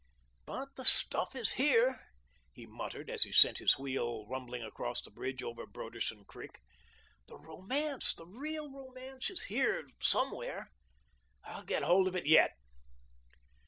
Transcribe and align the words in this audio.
"But 0.47 0.69
the 0.77 0.83
stuff 0.83 1.35
is 1.35 1.51
HERE," 1.61 2.07
he 2.51 2.65
muttered, 2.65 3.07
as 3.07 3.21
he 3.21 3.31
sent 3.31 3.59
his 3.59 3.77
wheel 3.77 4.25
rumbling 4.25 4.63
across 4.63 4.99
the 4.99 5.11
bridge 5.11 5.43
over 5.43 5.67
Broderson 5.67 6.25
Creek. 6.25 6.57
"The 7.27 7.37
romance, 7.37 8.15
the 8.15 8.25
real 8.25 8.67
romance, 8.71 9.29
is 9.29 9.43
here 9.43 9.83
somewhere. 10.01 10.71
I'll 11.43 11.61
get 11.65 11.83
hold 11.83 12.07
of 12.07 12.15
it 12.15 12.25
yet." 12.25 12.49